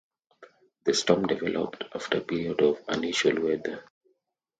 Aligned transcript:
The 0.83 0.95
storm 0.95 1.27
developed 1.27 1.83
after 1.93 2.17
a 2.17 2.21
period 2.21 2.59
of 2.63 2.79
unusual 2.87 3.39
weather. 3.39 3.83